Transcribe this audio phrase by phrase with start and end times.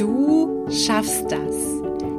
[0.00, 1.54] Du schaffst das.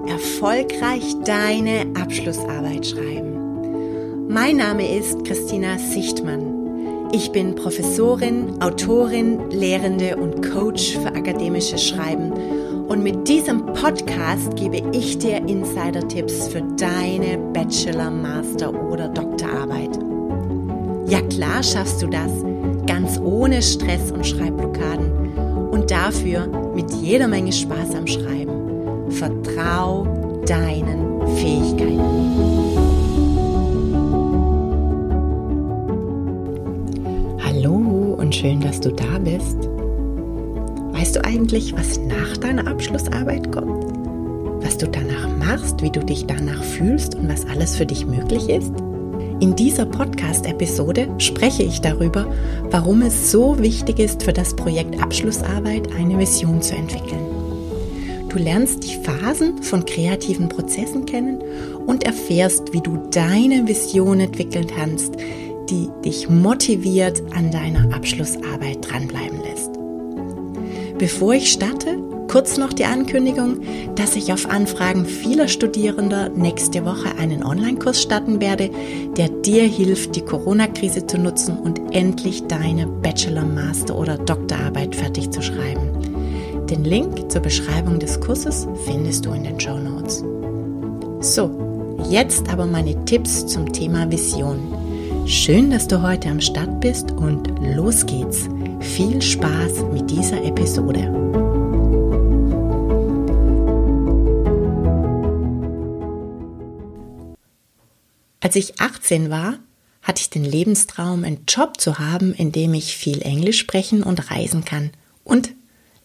[0.08, 4.28] Erfolgreich deine Abschlussarbeit schreiben.
[4.28, 7.10] Mein Name ist Christina Sichtmann.
[7.12, 12.32] Ich bin Professorin, Autorin, Lehrende und Coach für akademisches Schreiben.
[12.88, 19.98] Und mit diesem Podcast gebe ich dir Insider-Tipps für deine Bachelor-, Master- oder Doktorarbeit.
[21.08, 22.32] Ja klar schaffst du das,
[22.86, 25.22] ganz ohne Stress und Schreibblockaden
[25.72, 29.12] und dafür mit jeder Menge Spaß am Schreiben.
[29.12, 30.06] Vertrau
[30.46, 32.00] deinen Fähigkeiten.
[37.44, 39.58] Hallo und schön, dass du da bist.
[40.94, 43.86] Weißt du eigentlich, was nach deiner Abschlussarbeit kommt?
[44.64, 48.50] Was du danach machst, wie du dich danach fühlst und was alles für dich möglich
[48.50, 48.74] ist?
[49.42, 52.32] In dieser Podcast-Episode spreche ich darüber,
[52.70, 57.26] warum es so wichtig ist, für das Projekt Abschlussarbeit eine Vision zu entwickeln.
[58.30, 61.40] Du lernst die Phasen von kreativen Prozessen kennen
[61.88, 65.16] und erfährst, wie du deine Vision entwickeln kannst,
[65.72, 69.72] die dich motiviert an deiner Abschlussarbeit dranbleiben lässt.
[71.00, 71.98] Bevor ich starte,
[72.32, 73.60] Kurz noch die Ankündigung,
[73.96, 78.70] dass ich auf Anfragen vieler Studierender nächste Woche einen Online-Kurs starten werde,
[79.18, 85.32] der dir hilft, die Corona-Krise zu nutzen und endlich deine Bachelor-, Master- oder Doktorarbeit fertig
[85.32, 85.90] zu schreiben.
[86.70, 90.24] Den Link zur Beschreibung des Kurses findest du in den Show Notes.
[91.20, 94.60] So, jetzt aber meine Tipps zum Thema Vision.
[95.26, 98.48] Schön, dass du heute am Start bist und los geht's.
[98.80, 101.31] Viel Spaß mit dieser Episode.
[108.42, 109.60] Als ich 18 war,
[110.02, 114.32] hatte ich den Lebenstraum, einen Job zu haben, in dem ich viel Englisch sprechen und
[114.32, 114.90] reisen kann.
[115.24, 115.52] Und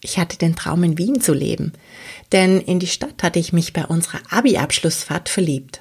[0.03, 1.73] ich hatte den Traum, in Wien zu leben.
[2.33, 5.81] Denn in die Stadt hatte ich mich bei unserer Abi-Abschlussfahrt verliebt.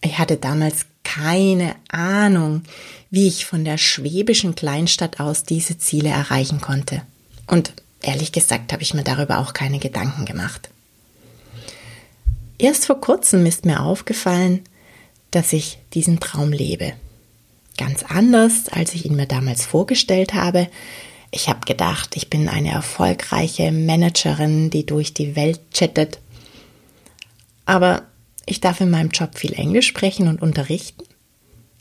[0.00, 2.62] Ich hatte damals keine Ahnung,
[3.10, 7.02] wie ich von der schwäbischen Kleinstadt aus diese Ziele erreichen konnte.
[7.46, 10.68] Und ehrlich gesagt habe ich mir darüber auch keine Gedanken gemacht.
[12.58, 14.60] Erst vor kurzem ist mir aufgefallen,
[15.30, 16.94] dass ich diesen Traum lebe.
[17.76, 20.68] Ganz anders, als ich ihn mir damals vorgestellt habe.
[21.30, 26.18] Ich habe gedacht, ich bin eine erfolgreiche Managerin, die durch die Welt chattet.
[27.66, 28.02] Aber
[28.46, 31.04] ich darf in meinem Job viel Englisch sprechen und unterrichten.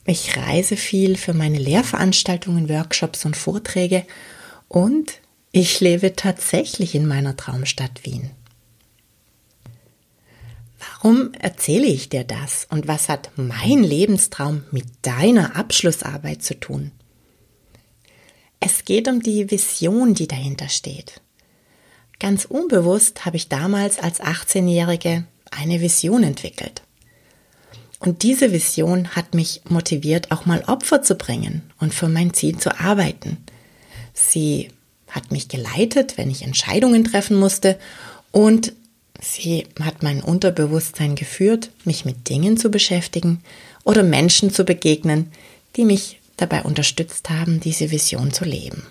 [0.06, 4.06] Ich reise viel für meine Lehrveranstaltungen, Workshops und Vorträge
[4.68, 5.20] und
[5.52, 8.32] ich lebe tatsächlich in meiner Traumstadt Wien.
[10.90, 16.92] Warum erzähle ich dir das und was hat mein Lebenstraum mit deiner Abschlussarbeit zu tun?
[18.60, 21.22] Es geht um die Vision, die dahinter steht.
[22.20, 26.82] Ganz unbewusst habe ich damals als 18-Jährige eine Vision entwickelt.
[28.00, 32.58] Und diese Vision hat mich motiviert, auch mal Opfer zu bringen und für mein Ziel
[32.58, 33.38] zu arbeiten.
[34.14, 34.70] Sie
[35.10, 37.80] hat mich geleitet, wenn ich Entscheidungen treffen musste
[38.32, 38.74] und
[39.20, 43.44] Sie hat mein Unterbewusstsein geführt, mich mit Dingen zu beschäftigen
[43.84, 45.32] oder Menschen zu begegnen,
[45.76, 48.86] die mich dabei unterstützt haben, diese Vision zu leben.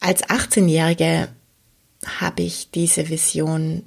[0.00, 1.28] Als 18-Jährige
[2.20, 3.82] habe ich diese Vision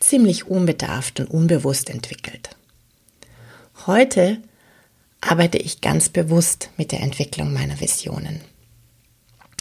[0.00, 2.50] ziemlich unbedarft und unbewusst entwickelt.
[3.86, 4.38] Heute
[5.20, 8.40] arbeite ich ganz bewusst mit der Entwicklung meiner Visionen.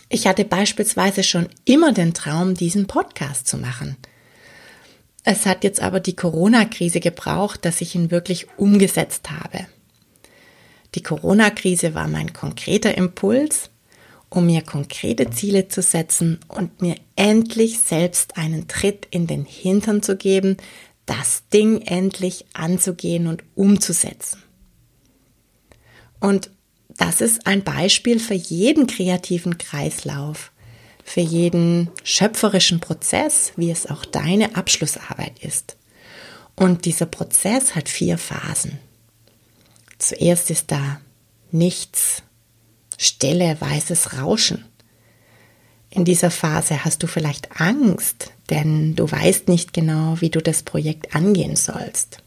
[0.10, 3.98] Ich hatte beispielsweise schon immer den Traum, diesen Podcast zu machen.
[5.24, 9.68] Es hat jetzt aber die Corona-Krise gebraucht, dass ich ihn wirklich umgesetzt habe.
[10.96, 13.70] Die Corona-Krise war mein konkreter Impuls,
[14.30, 20.02] um mir konkrete Ziele zu setzen und mir endlich selbst einen Tritt in den Hintern
[20.02, 20.56] zu geben,
[21.06, 24.42] das Ding endlich anzugehen und umzusetzen.
[26.20, 26.50] Und
[26.98, 30.52] das ist ein Beispiel für jeden kreativen Kreislauf,
[31.04, 35.78] für jeden schöpferischen Prozess, wie es auch deine Abschlussarbeit ist.
[36.56, 38.80] Und dieser Prozess hat vier Phasen.
[40.00, 41.00] Zuerst ist da
[41.52, 42.24] nichts,
[42.98, 44.66] Stille, weißes Rauschen.
[45.90, 50.64] In dieser Phase hast du vielleicht Angst, denn du weißt nicht genau, wie du das
[50.64, 52.24] Projekt angehen sollst.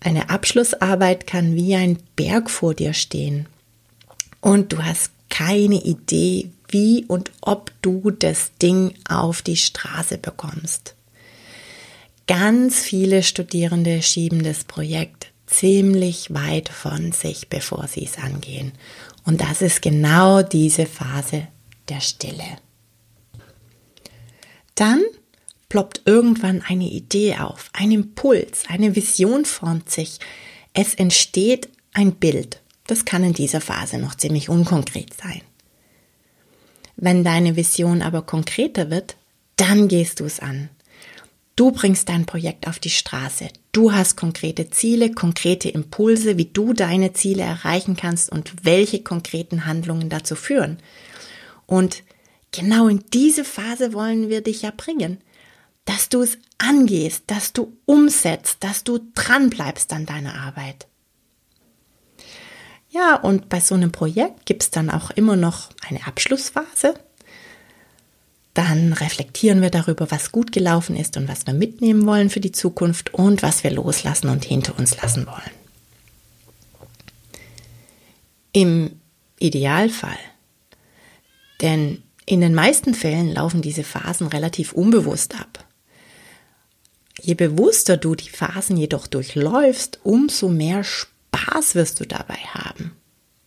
[0.00, 3.46] Eine Abschlussarbeit kann wie ein Berg vor dir stehen
[4.40, 10.94] und du hast keine Idee, wie und ob du das Ding auf die Straße bekommst.
[12.26, 18.72] Ganz viele Studierende schieben das Projekt ziemlich weit von sich, bevor sie es angehen.
[19.24, 21.48] Und das ist genau diese Phase
[21.88, 22.58] der Stille.
[24.74, 25.02] Dann
[25.74, 30.20] ploppt irgendwann eine Idee auf, ein Impuls, eine Vision formt sich.
[30.72, 32.60] Es entsteht ein Bild.
[32.86, 35.40] Das kann in dieser Phase noch ziemlich unkonkret sein.
[36.94, 39.16] Wenn deine Vision aber konkreter wird,
[39.56, 40.68] dann gehst du es an.
[41.56, 43.48] Du bringst dein Projekt auf die Straße.
[43.72, 49.66] Du hast konkrete Ziele, konkrete Impulse, wie du deine Ziele erreichen kannst und welche konkreten
[49.66, 50.78] Handlungen dazu führen.
[51.66, 52.04] Und
[52.52, 55.18] genau in diese Phase wollen wir dich ja bringen,
[55.84, 60.86] dass du es angehst, dass du umsetzt, dass du dran bleibst an deiner Arbeit.
[62.90, 66.94] Ja, und bei so einem Projekt gibt es dann auch immer noch eine Abschlussphase.
[68.54, 72.52] Dann reflektieren wir darüber, was gut gelaufen ist und was wir mitnehmen wollen für die
[72.52, 75.50] Zukunft und was wir loslassen und hinter uns lassen wollen.
[78.52, 79.00] Im
[79.40, 80.18] Idealfall,
[81.60, 85.63] denn in den meisten Fällen laufen diese Phasen relativ unbewusst ab.
[87.24, 92.94] Je bewusster du die Phasen jedoch durchläufst, umso mehr Spaß wirst du dabei haben.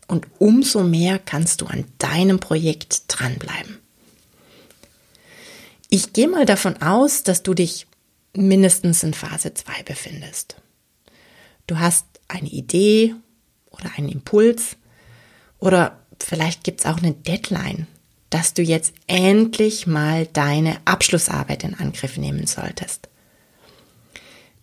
[0.08, 3.78] Und umso mehr kannst du an deinem Projekt dranbleiben.
[5.90, 7.86] Ich gehe mal davon aus, dass du dich
[8.34, 10.56] mindestens in Phase 2 befindest.
[11.68, 13.14] Du hast eine Idee
[13.70, 14.76] oder einen Impuls
[15.60, 17.86] oder vielleicht gibt es auch eine Deadline,
[18.32, 23.08] dass du jetzt endlich mal deine Abschlussarbeit in Angriff nehmen solltest.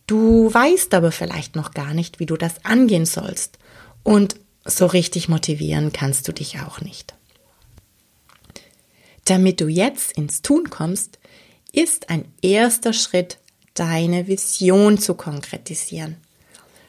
[0.07, 3.59] Du weißt aber vielleicht noch gar nicht, wie du das angehen sollst
[4.03, 7.15] und so richtig motivieren kannst du dich auch nicht.
[9.25, 11.19] Damit du jetzt ins Tun kommst,
[11.73, 13.39] ist ein erster Schritt,
[13.75, 16.17] deine Vision zu konkretisieren.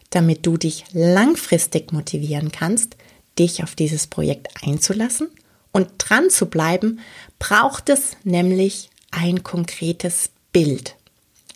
[0.09, 2.95] Damit du dich langfristig motivieren kannst,
[3.39, 5.29] dich auf dieses Projekt einzulassen
[5.71, 6.99] und dran zu bleiben,
[7.39, 10.95] braucht es nämlich ein konkretes Bild.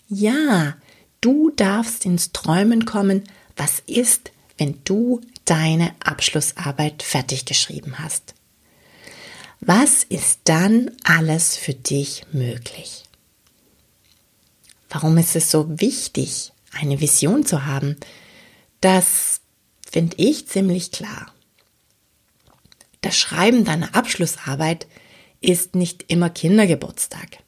[0.10, 0.76] Ja,
[1.22, 3.24] du darfst ins Träumen kommen,
[3.56, 8.36] was ist, wenn du deine Abschlussarbeit fertig geschrieben hast.
[9.62, 13.04] Was ist dann alles für dich möglich?
[14.90, 17.98] Warum ist es so wichtig, eine Vision zu haben?
[18.82, 19.42] Das
[19.90, 21.34] finde ich ziemlich klar.
[23.02, 24.88] Das Schreiben deiner Abschlussarbeit
[25.42, 27.40] ist nicht immer Kindergeburtstag.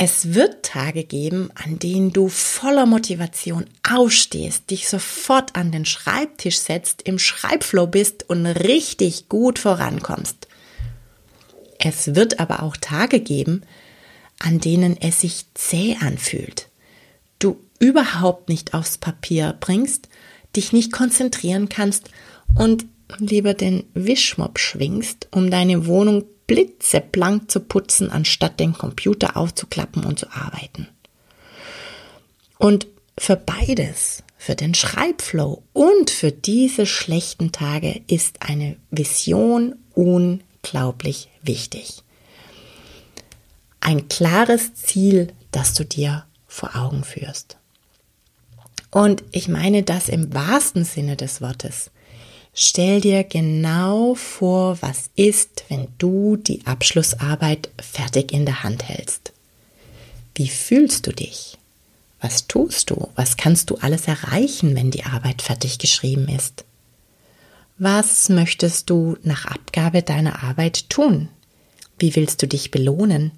[0.00, 6.60] Es wird Tage geben, an denen du voller Motivation aufstehst, dich sofort an den Schreibtisch
[6.60, 10.46] setzt, im Schreibflow bist und richtig gut vorankommst.
[11.80, 13.62] Es wird aber auch Tage geben,
[14.38, 16.68] an denen es sich zäh anfühlt.
[17.40, 20.08] Du überhaupt nicht aufs Papier bringst,
[20.54, 22.08] dich nicht konzentrieren kannst
[22.54, 22.86] und
[23.18, 30.18] lieber den Wischmopp schwingst, um deine Wohnung blitzeblank zu putzen, anstatt den Computer aufzuklappen und
[30.18, 30.88] zu arbeiten.
[32.58, 32.86] Und
[33.18, 42.02] für beides, für den Schreibflow und für diese schlechten Tage ist eine Vision unglaublich wichtig.
[43.80, 47.56] Ein klares Ziel, das du dir vor Augen führst.
[48.90, 51.90] Und ich meine das im wahrsten Sinne des Wortes.
[52.60, 59.32] Stell dir genau vor, was ist, wenn du die Abschlussarbeit fertig in der Hand hältst.
[60.34, 61.56] Wie fühlst du dich?
[62.20, 63.10] Was tust du?
[63.14, 66.64] Was kannst du alles erreichen, wenn die Arbeit fertig geschrieben ist?
[67.78, 71.28] Was möchtest du nach Abgabe deiner Arbeit tun?
[71.96, 73.30] Wie willst du dich belohnen?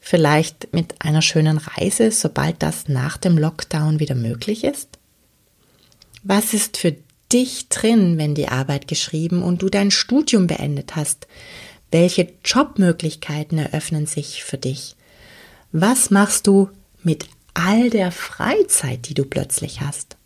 [0.00, 4.88] Vielleicht mit einer schönen Reise, sobald das nach dem Lockdown wieder möglich ist?
[6.22, 6.96] Was ist für
[7.32, 11.26] dich drin, wenn die Arbeit geschrieben und du dein Studium beendet hast?
[11.90, 14.96] Welche Jobmöglichkeiten eröffnen sich für dich?
[15.72, 16.70] Was machst du
[17.02, 20.16] mit all der Freizeit, die du plötzlich hast?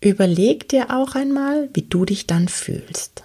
[0.00, 3.22] Überleg dir auch einmal, wie du dich dann fühlst.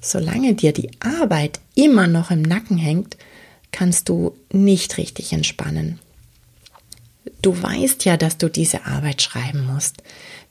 [0.00, 3.16] Solange dir die Arbeit immer noch im Nacken hängt,
[3.70, 6.00] kannst du nicht richtig entspannen.
[7.42, 10.02] Du weißt ja, dass du diese Arbeit schreiben musst,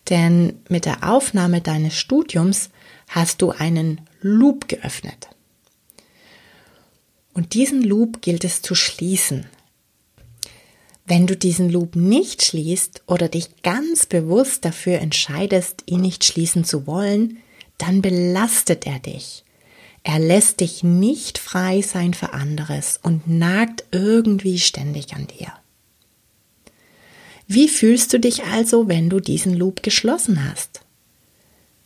[0.10, 2.70] denn mit der Aufnahme deines Studiums
[3.10, 5.30] hast du einen Loop geöffnet.
[7.34, 9.46] Und diesen Loop gilt es zu schließen,
[11.10, 16.66] wenn du diesen Loop nicht schließt oder dich ganz bewusst dafür entscheidest, ihn nicht schließen
[16.66, 17.38] zu wollen,
[17.78, 19.46] dann belastet er dich.
[20.04, 25.54] Er lässt dich nicht frei sein für anderes und nagt irgendwie ständig an dir.
[27.48, 30.82] Wie fühlst du dich also, wenn du diesen Loop geschlossen hast?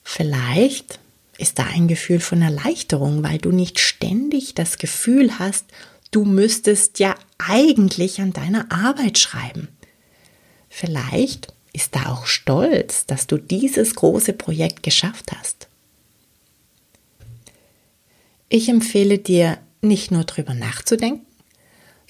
[0.03, 0.99] Vielleicht
[1.37, 5.65] ist da ein Gefühl von Erleichterung, weil du nicht ständig das Gefühl hast,
[6.09, 9.67] du müsstest ja eigentlich an deiner Arbeit schreiben.
[10.69, 15.67] Vielleicht ist da auch Stolz, dass du dieses große Projekt geschafft hast.
[18.49, 21.25] Ich empfehle dir, nicht nur drüber nachzudenken,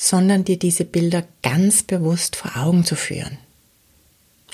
[0.03, 3.38] sondern dir diese Bilder ganz bewusst vor Augen zu führen.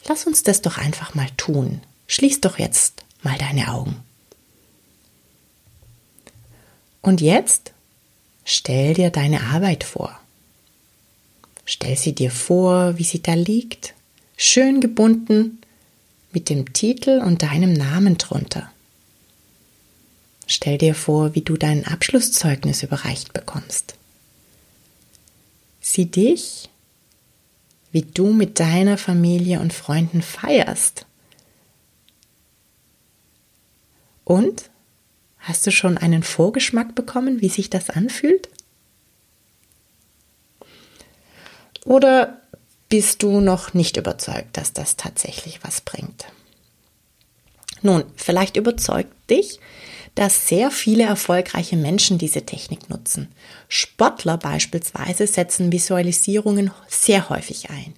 [0.05, 1.79] Lass uns das doch einfach mal tun.
[2.07, 3.95] Schließ doch jetzt mal deine Augen.
[7.01, 7.71] Und jetzt
[8.43, 10.19] stell dir deine Arbeit vor.
[11.63, 13.93] Stell sie dir vor, wie sie da liegt,
[14.35, 15.61] schön gebunden
[16.33, 18.69] mit dem Titel und deinem Namen drunter.
[20.45, 23.96] Stell dir vor, wie du dein Abschlusszeugnis überreicht bekommst.
[25.89, 26.69] Sieh dich,
[27.93, 31.05] wie du mit deiner Familie und Freunden feierst.
[34.25, 34.69] Und
[35.39, 38.49] hast du schon einen Vorgeschmack bekommen, wie sich das anfühlt?
[41.85, 42.41] Oder
[42.89, 46.25] bist du noch nicht überzeugt, dass das tatsächlich was bringt?
[47.87, 49.61] Nun, vielleicht überzeugt dich,
[50.13, 53.29] dass sehr viele erfolgreiche Menschen diese Technik nutzen.
[53.69, 57.93] Sportler beispielsweise setzen Visualisierungen sehr häufig ein.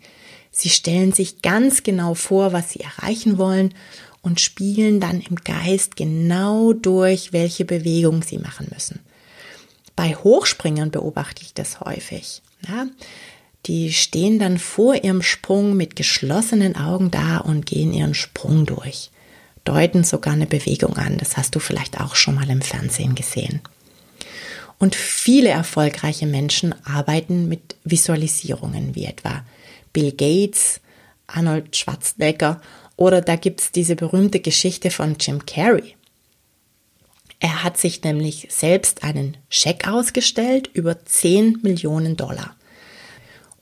[0.51, 3.74] Sie stellen sich ganz genau vor, was sie erreichen wollen
[4.22, 9.00] und spielen dann im Geist genau durch, welche Bewegung sie machen müssen.
[9.96, 12.43] Bei Hochspringern beobachte ich das häufig.
[12.67, 12.86] Ja?
[13.65, 19.10] Die stehen dann vor ihrem Sprung mit geschlossenen Augen da und gehen ihren Sprung durch
[19.63, 21.18] deuten sogar eine Bewegung an.
[21.18, 23.62] Das hast du vielleicht auch schon mal im Fernsehen gesehen.
[24.78, 29.44] Und viele erfolgreiche Menschen arbeiten mit Visualisierungen, wie etwa
[29.92, 30.80] Bill Gates,
[31.28, 32.62] Arnold Schwarzenegger
[32.96, 35.96] oder da gibt es diese berühmte Geschichte von Jim Carrey.
[37.39, 42.56] Er hat sich nämlich selbst einen Scheck ausgestellt über 10 Millionen Dollar.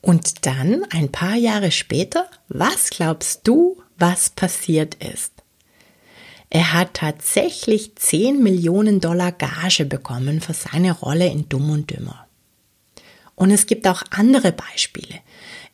[0.00, 5.32] Und dann, ein paar Jahre später, was glaubst du, was passiert ist?
[6.50, 12.26] Er hat tatsächlich 10 Millionen Dollar Gage bekommen für seine Rolle in Dumm und Dümmer.
[13.34, 15.20] Und es gibt auch andere Beispiele,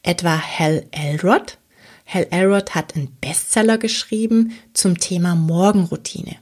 [0.02, 1.58] etwa Hal Elrod.
[2.06, 6.36] Hal Elrod hat einen Bestseller geschrieben zum Thema Morgenroutine.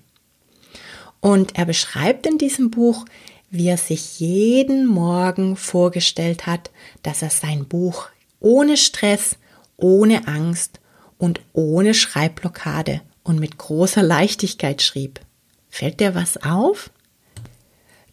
[1.21, 3.05] Und er beschreibt in diesem Buch,
[3.51, 6.71] wie er sich jeden Morgen vorgestellt hat,
[7.03, 8.09] dass er sein Buch
[8.41, 9.37] ohne Stress,
[9.77, 10.81] ohne Angst
[11.19, 15.21] und ohne Schreibblockade und mit großer Leichtigkeit schrieb.
[15.69, 16.91] Fällt dir was auf?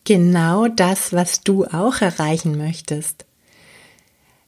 [0.03, 3.25] Genau das, was du auch erreichen möchtest.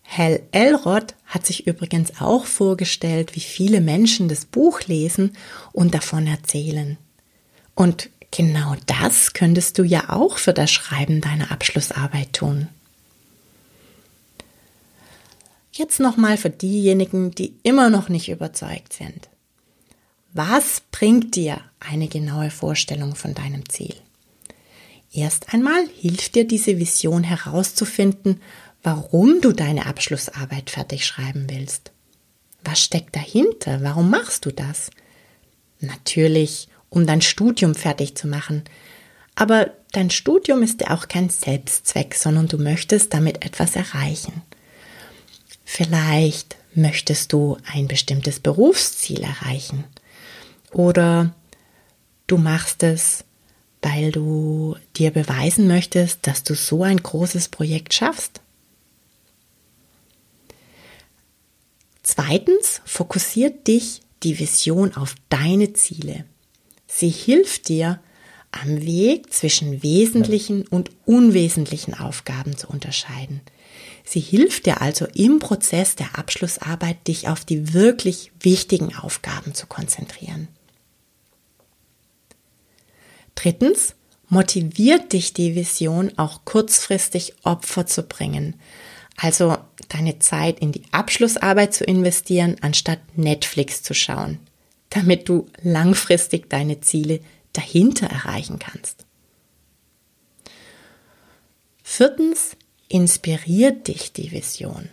[0.06, 5.38] Hal Elrod hat sich übrigens auch vorgestellt, wie viele Menschen das Buch lesen
[5.72, 6.98] und davon erzählen.
[7.76, 12.68] Und genau das könntest du ja auch für das Schreiben deiner Abschlussarbeit tun.
[15.72, 19.31] Jetzt nochmal für diejenigen, die immer noch nicht überzeugt sind.
[20.34, 23.96] Was bringt dir eine genaue Vorstellung von deinem Ziel?
[25.12, 28.40] Erst einmal hilft dir diese Vision herauszufinden,
[28.82, 31.92] warum du deine Abschlussarbeit fertig schreiben willst.
[32.64, 33.84] Was steckt dahinter?
[33.84, 34.90] Warum machst du das?
[35.82, 38.64] Natürlich, um dein Studium fertig zu machen.
[39.36, 44.42] Aber dein Studium ist ja auch kein Selbstzweck, sondern du möchtest damit etwas erreichen.
[45.66, 49.84] Vielleicht möchtest du ein bestimmtes Berufsziel erreichen
[50.72, 51.34] oder
[52.28, 53.24] du machst es,
[53.82, 58.42] weil du dir beweisen möchtest, dass du so ein großes Projekt schaffst.
[62.04, 66.26] Zweitens, fokussiert dich die Vision auf deine Ziele.
[66.88, 68.00] Sie hilft dir,
[68.52, 73.40] am Weg zwischen wesentlichen und unwesentlichen Aufgaben zu unterscheiden.
[74.04, 79.68] Sie hilft dir also im Prozess der Abschlussarbeit, dich auf die wirklich wichtigen Aufgaben zu
[79.68, 80.50] konzentrieren.
[83.36, 83.96] Drittens,
[84.32, 88.56] motiviert dich die Vision auch kurzfristig Opfer zu bringen.
[89.18, 89.58] Also
[89.90, 94.40] deine Zeit in die Abschlussarbeit zu investieren, anstatt Netflix zu schauen,
[94.90, 97.20] damit du langfristig deine Ziele
[97.52, 99.06] dahinter erreichen kannst.
[101.84, 102.56] Viertens,
[102.88, 104.88] inspiriert dich die Vision.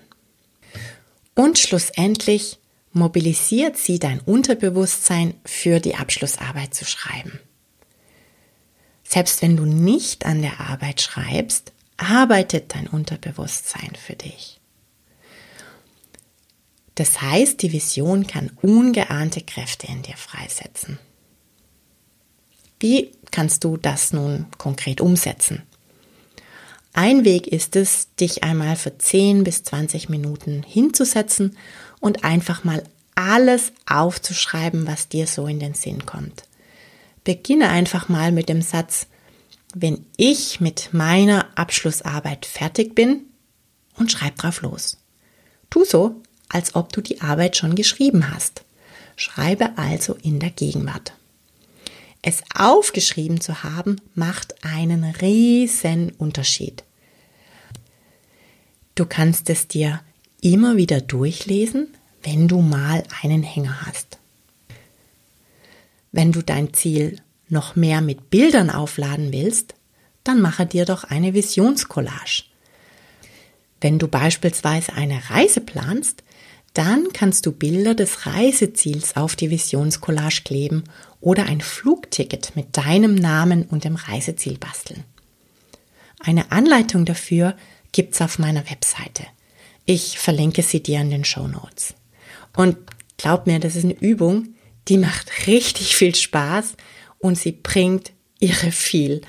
[1.37, 2.59] Und schlussendlich
[2.92, 7.38] mobilisiert sie dein Unterbewusstsein für die Abschlussarbeit zu schreiben.
[9.09, 14.61] Selbst wenn du nicht an der Arbeit schreibst, arbeitet dein Unterbewusstsein für dich.
[16.95, 20.99] Das heißt, die Vision kann ungeahnte Kräfte in dir freisetzen.
[22.81, 25.62] Wie kannst du das nun konkret umsetzen?
[26.93, 31.57] Ein Weg ist es, dich einmal für 10 bis 20 Minuten hinzusetzen
[32.00, 32.83] und einfach mal
[33.15, 36.43] alles aufzuschreiben, was dir so in den Sinn kommt.
[37.29, 39.07] Beginne einfach mal mit dem Satz,
[39.75, 43.27] wenn ich mit meiner Abschlussarbeit fertig bin
[43.99, 44.97] und schreib drauf los.
[45.69, 48.65] Tu so, als ob du die Arbeit schon geschrieben hast.
[49.17, 51.13] Schreibe also in der Gegenwart.
[52.23, 56.83] Es aufgeschrieben zu haben, macht einen riesen Unterschied.
[58.95, 60.01] Du kannst es dir
[60.41, 61.89] immer wieder durchlesen,
[62.23, 64.18] wenn du mal einen Hänger hast.
[66.19, 69.77] Wenn du dein Ziel noch mehr mit Bildern aufladen willst,
[70.25, 72.43] dann mache dir doch eine Visionscollage.
[73.81, 76.25] Wenn du beispielsweise eine Reise planst,
[76.75, 80.83] dann kannst du Bilder des Reiseziels auf die Visionscollage kleben
[81.21, 85.05] oder ein Flugticket mit deinem Namen und dem Reiseziel basteln.
[86.19, 87.57] Eine Anleitung dafür
[87.93, 89.23] gibt's auf meiner Webseite.
[89.87, 91.95] Ich verlinke sie dir in den Show Notes.
[92.57, 92.77] Und
[93.19, 94.49] glaub mir, das ist eine Übung,
[94.88, 96.75] die macht richtig viel Spaß
[97.18, 99.21] und sie bringt irre viel,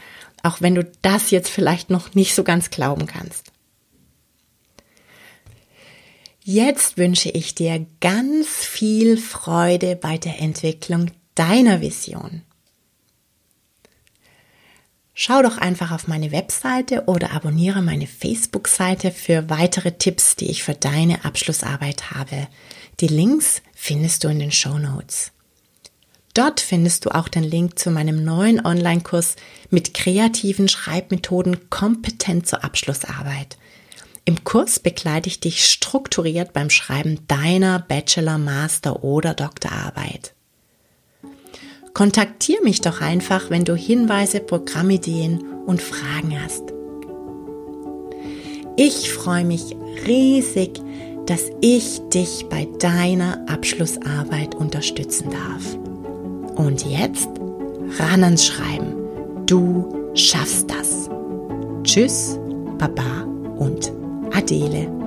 [0.44, 3.52] auch wenn du das jetzt vielleicht noch nicht so ganz glauben kannst.
[6.44, 12.42] Jetzt wünsche ich dir ganz viel Freude bei der Entwicklung deiner Vision.
[15.14, 20.64] Schau doch einfach auf meine Webseite oder abonniere meine Facebook-Seite für weitere Tipps, die ich
[20.64, 22.48] für deine Abschlussarbeit habe.
[23.02, 25.34] Die Links findest du in den Show Notes.
[26.34, 29.36] Dort findest du auch den Link zu meinem neuen Online-Kurs
[29.70, 33.58] mit kreativen Schreibmethoden kompetent zur Abschlussarbeit.
[34.26, 40.34] Im Kurs begleite ich dich strukturiert beim Schreiben deiner Bachelor, Master oder Doktorarbeit.
[41.96, 46.62] Kontaktier mich doch einfach, wenn du Hinweise, Programmideen und Fragen hast.
[48.78, 50.80] Ich freue mich riesig,
[51.26, 55.89] dass ich dich bei deiner Abschlussarbeit unterstützen darf.
[56.60, 57.30] Und jetzt
[58.00, 58.94] ran ans Schreiben.
[59.46, 61.10] Du schaffst das.
[61.84, 62.38] Tschüss,
[62.78, 63.24] Baba
[63.58, 63.94] und
[64.34, 64.99] Adele.